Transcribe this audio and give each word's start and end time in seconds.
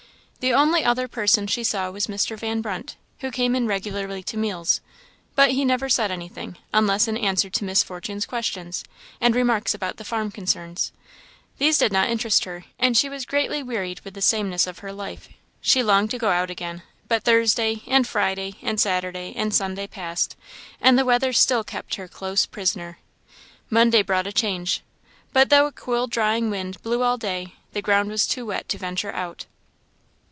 The 0.43 0.55
only 0.55 0.83
other 0.83 1.07
person 1.07 1.45
she 1.45 1.63
saw 1.63 1.91
was 1.91 2.07
Mr. 2.07 2.35
Van 2.35 2.61
Brunt, 2.63 2.95
who 3.19 3.29
came 3.29 3.55
in 3.55 3.67
regularly 3.67 4.23
to 4.23 4.37
meals; 4.37 4.81
but 5.35 5.51
he 5.51 5.63
never 5.63 5.87
said 5.87 6.09
anything, 6.09 6.57
unless 6.73 7.07
in 7.07 7.15
answer 7.15 7.47
to 7.51 7.63
Miss 7.63 7.83
Fortune's 7.83 8.25
questions, 8.25 8.83
and 9.21 9.35
remarks 9.35 9.75
about 9.75 9.97
the 9.97 10.03
farm 10.03 10.31
concerns. 10.31 10.91
These 11.59 11.77
did 11.77 11.93
not 11.93 12.09
interest 12.09 12.45
her, 12.45 12.65
and 12.79 12.97
she 12.97 13.07
was 13.07 13.27
greatly 13.27 13.61
wearied 13.61 13.99
with 13.99 14.15
the 14.15 14.21
sameness 14.23 14.65
of 14.65 14.79
her 14.79 14.91
life. 14.91 15.29
She 15.61 15.83
longed 15.83 16.09
to 16.09 16.17
go 16.17 16.31
out 16.31 16.49
again; 16.49 16.81
but 17.07 17.21
Thursday, 17.21 17.83
and 17.85 18.07
Friday, 18.07 18.55
and 18.63 18.81
Saturday, 18.81 19.33
and 19.35 19.53
Sunday 19.53 19.85
passed, 19.85 20.35
and 20.81 20.97
the 20.97 21.05
weather 21.05 21.33
still 21.33 21.63
kept 21.63 21.93
her 21.97 22.07
close 22.07 22.47
prisoner. 22.47 22.97
Monday 23.69 24.01
brought 24.01 24.25
a 24.25 24.33
change, 24.33 24.81
but 25.33 25.51
though 25.51 25.67
a 25.67 25.71
cool 25.71 26.07
drying 26.07 26.49
wind 26.49 26.81
blew 26.81 27.03
all 27.03 27.19
day, 27.19 27.53
the 27.73 27.81
ground 27.83 28.09
was 28.09 28.25
too 28.25 28.43
wet 28.47 28.67
to 28.69 28.79
venture 28.79 29.11
out. 29.11 29.45